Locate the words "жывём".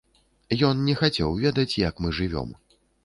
2.21-2.49